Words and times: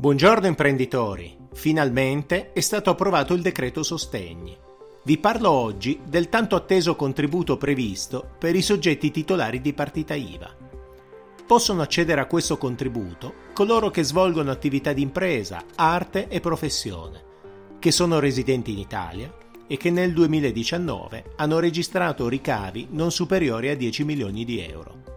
Buongiorno 0.00 0.46
imprenditori, 0.46 1.36
finalmente 1.52 2.54
è 2.54 2.60
stato 2.60 2.88
approvato 2.88 3.34
il 3.34 3.42
decreto 3.42 3.82
sostegni. 3.82 4.56
Vi 5.04 5.18
parlo 5.18 5.50
oggi 5.50 6.00
del 6.02 6.30
tanto 6.30 6.56
atteso 6.56 6.96
contributo 6.96 7.58
previsto 7.58 8.30
per 8.38 8.56
i 8.56 8.62
soggetti 8.62 9.10
titolari 9.10 9.60
di 9.60 9.74
partita 9.74 10.14
IVA. 10.14 10.56
Possono 11.46 11.82
accedere 11.82 12.18
a 12.18 12.24
questo 12.24 12.56
contributo 12.56 13.34
coloro 13.52 13.90
che 13.90 14.02
svolgono 14.02 14.50
attività 14.50 14.94
di 14.94 15.02
impresa, 15.02 15.64
arte 15.74 16.28
e 16.28 16.40
professione, 16.40 17.22
che 17.78 17.90
sono 17.90 18.20
residenti 18.20 18.72
in 18.72 18.78
Italia 18.78 19.30
e 19.66 19.76
che 19.76 19.90
nel 19.90 20.14
2019 20.14 21.32
hanno 21.36 21.58
registrato 21.58 22.26
ricavi 22.26 22.88
non 22.92 23.12
superiori 23.12 23.68
a 23.68 23.76
10 23.76 24.04
milioni 24.04 24.46
di 24.46 24.60
euro. 24.60 25.09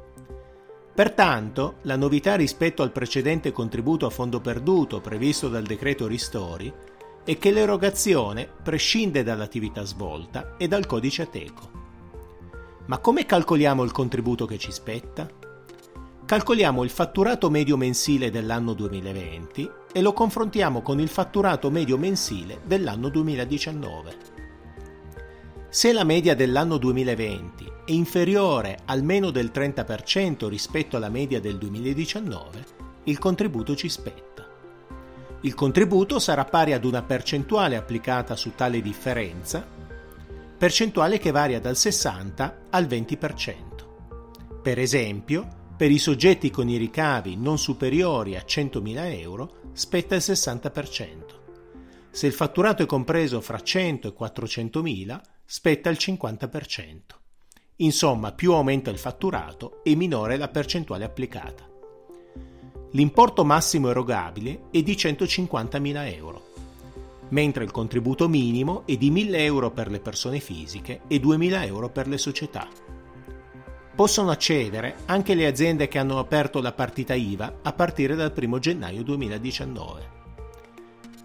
Pertanto, 0.93 1.77
la 1.83 1.95
novità 1.95 2.35
rispetto 2.35 2.83
al 2.83 2.91
precedente 2.91 3.51
contributo 3.51 4.05
a 4.05 4.11
fondo 4.11 4.39
perduto 4.39 5.01
previsto 5.01 5.49
dal 5.49 5.63
decreto 5.63 6.05
Ristori 6.05 6.71
è 7.23 7.37
che 7.37 7.51
l'erogazione 7.51 8.47
prescinde 8.61 9.23
dall'attività 9.23 9.83
svolta 9.85 10.55
e 10.57 10.67
dal 10.67 10.85
codice 10.85 11.23
Ateco. 11.23 11.81
Ma 12.85 12.99
come 12.99 13.25
calcoliamo 13.25 13.83
il 13.83 13.91
contributo 13.91 14.45
che 14.45 14.59
ci 14.59 14.71
spetta? 14.71 15.27
Calcoliamo 16.25 16.83
il 16.83 16.89
fatturato 16.89 17.49
medio 17.49 17.75
mensile 17.75 18.29
dell'anno 18.29 18.73
2020 18.73 19.71
e 19.91 20.01
lo 20.01 20.13
confrontiamo 20.13 20.81
con 20.81 20.99
il 20.99 21.09
fatturato 21.09 21.71
medio 21.71 21.97
mensile 21.97 22.61
dell'anno 22.65 23.09
2019. 23.09 24.32
Se 25.73 25.91
la 25.91 26.03
media 26.03 26.35
dell'anno 26.35 26.77
2020 26.77 27.65
è 27.85 27.91
inferiore 27.93 28.77
almeno 28.85 29.31
del 29.31 29.49
30% 29.51 30.47
rispetto 30.47 30.97
alla 30.97 31.09
media 31.09 31.39
del 31.41 31.57
2019, 31.57 32.65
il 33.05 33.17
contributo 33.17 33.75
ci 33.75 33.89
spetta. 33.89 34.47
Il 35.41 35.55
contributo 35.55 36.19
sarà 36.19 36.45
pari 36.45 36.73
ad 36.73 36.85
una 36.85 37.01
percentuale 37.01 37.75
applicata 37.75 38.35
su 38.35 38.53
tale 38.53 38.83
differenza, 38.83 39.65
percentuale 40.55 41.17
che 41.17 41.31
varia 41.31 41.59
dal 41.59 41.75
60 41.75 42.65
al 42.69 42.85
20%. 42.85 44.61
Per 44.61 44.77
esempio, 44.77 45.47
per 45.75 45.89
i 45.89 45.97
soggetti 45.97 46.51
con 46.51 46.69
i 46.69 46.77
ricavi 46.77 47.35
non 47.35 47.57
superiori 47.57 48.35
a 48.35 48.43
100.000 48.45 49.19
euro 49.19 49.55
spetta 49.73 50.13
il 50.13 50.21
60%. 50.23 51.41
Se 52.11 52.27
il 52.27 52.33
fatturato 52.33 52.83
è 52.83 52.85
compreso 52.85 53.41
fra 53.41 53.59
100 53.59 54.09
e 54.09 54.13
400.000, 54.15 55.21
spetta 55.45 55.89
il 55.89 55.97
50%. 55.99 56.99
Insomma, 57.77 58.31
più 58.31 58.53
aumenta 58.53 58.89
il 58.89 58.97
fatturato 58.97 59.83
e 59.83 59.95
minore 59.95 60.37
la 60.37 60.47
percentuale 60.47 61.03
applicata. 61.03 61.67
L'importo 62.91 63.43
massimo 63.43 63.89
erogabile 63.89 64.65
è 64.69 64.83
di 64.83 64.93
150.000 64.93 66.13
euro, 66.13 66.51
mentre 67.29 67.63
il 67.63 67.71
contributo 67.71 68.29
minimo 68.29 68.83
è 68.85 68.95
di 68.95 69.11
1.000 69.11 69.35
euro 69.37 69.71
per 69.71 69.89
le 69.89 69.99
persone 69.99 70.39
fisiche 70.39 71.01
e 71.07 71.17
2.000 71.17 71.65
euro 71.65 71.89
per 71.89 72.07
le 72.07 72.19
società. 72.19 72.67
Possono 73.95 74.29
accedere 74.29 74.97
anche 75.05 75.33
le 75.33 75.47
aziende 75.47 75.87
che 75.87 75.97
hanno 75.97 76.19
aperto 76.19 76.61
la 76.61 76.71
partita 76.71 77.15
IVA 77.15 77.59
a 77.63 77.73
partire 77.73 78.15
dal 78.15 78.33
1 78.35 78.59
gennaio 78.59 79.03
2019. 79.03 80.22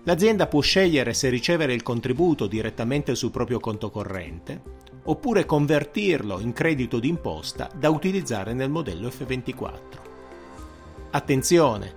L'azienda 0.08 0.46
può 0.46 0.62
scegliere 0.62 1.12
se 1.12 1.28
ricevere 1.28 1.74
il 1.74 1.82
contributo 1.82 2.46
direttamente 2.46 3.14
sul 3.14 3.30
proprio 3.30 3.60
conto 3.60 3.90
corrente 3.90 4.62
oppure 5.02 5.44
convertirlo 5.44 6.40
in 6.40 6.54
credito 6.54 6.98
d'imposta 6.98 7.70
da 7.74 7.90
utilizzare 7.90 8.54
nel 8.54 8.70
modello 8.70 9.08
F24. 9.08 9.78
Attenzione! 11.10 11.96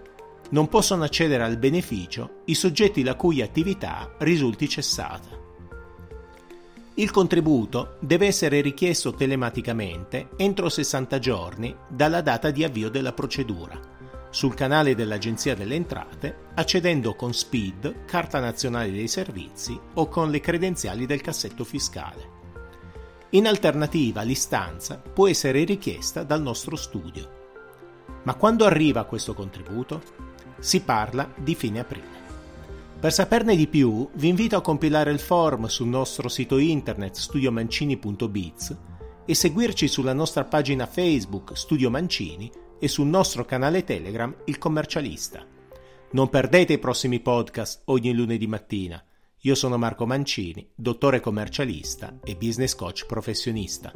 Non 0.49 0.67
possono 0.67 1.05
accedere 1.05 1.43
al 1.43 1.55
beneficio 1.55 2.41
i 2.45 2.53
soggetti 2.53 3.01
la 3.01 3.15
cui 3.15 3.41
attività 3.41 4.13
risulti 4.17 4.67
cessata. 4.67 5.29
Il 6.95 7.11
contributo 7.11 7.95
deve 8.01 8.27
essere 8.27 8.59
richiesto 8.59 9.13
telematicamente 9.13 10.31
entro 10.35 10.67
60 10.67 11.17
giorni 11.19 11.73
dalla 11.87 12.19
data 12.19 12.51
di 12.51 12.65
avvio 12.65 12.89
della 12.89 13.13
procedura 13.13 13.90
sul 14.31 14.55
canale 14.55 14.95
dell'Agenzia 14.95 15.55
delle 15.55 15.75
Entrate 15.75 16.47
accedendo 16.55 17.13
con 17.15 17.33
SPID, 17.33 18.05
Carta 18.05 18.39
Nazionale 18.39 18.91
dei 18.91 19.07
Servizi 19.07 19.79
o 19.95 20.07
con 20.07 20.31
le 20.31 20.39
credenziali 20.39 21.05
del 21.05 21.21
cassetto 21.21 21.63
fiscale. 21.63 22.39
In 23.31 23.45
alternativa 23.45 24.21
l'istanza 24.23 24.95
può 24.95 25.27
essere 25.27 25.63
richiesta 25.65 26.23
dal 26.23 26.41
nostro 26.41 26.75
studio. 26.75 27.39
Ma 28.23 28.35
quando 28.35 28.65
arriva 28.65 29.03
questo 29.03 29.33
contributo? 29.33 30.01
Si 30.59 30.81
parla 30.81 31.29
di 31.37 31.53
fine 31.53 31.79
aprile. 31.79 32.19
Per 32.99 33.11
saperne 33.11 33.55
di 33.55 33.67
più 33.67 34.09
vi 34.13 34.27
invito 34.27 34.55
a 34.55 34.61
compilare 34.61 35.11
il 35.11 35.19
form 35.19 35.65
sul 35.65 35.87
nostro 35.87 36.29
sito 36.29 36.57
internet 36.57 37.15
studiomancini.biz 37.15 38.77
e 39.25 39.33
seguirci 39.33 39.87
sulla 39.87 40.13
nostra 40.13 40.43
pagina 40.45 40.85
Facebook 40.85 41.57
Studio 41.57 41.89
Mancini 41.89 42.51
e 42.83 42.87
sul 42.87 43.05
nostro 43.05 43.45
canale 43.45 43.83
Telegram 43.83 44.35
Il 44.45 44.57
Commercialista. 44.57 45.45
Non 46.13 46.29
perdete 46.29 46.73
i 46.73 46.79
prossimi 46.79 47.19
podcast 47.19 47.83
ogni 47.85 48.11
lunedì 48.11 48.47
mattina. 48.47 49.01
Io 49.41 49.53
sono 49.53 49.77
Marco 49.77 50.07
Mancini, 50.07 50.67
dottore 50.73 51.19
commercialista 51.19 52.17
e 52.23 52.35
business 52.35 52.73
coach 52.73 53.05
professionista. 53.05 53.93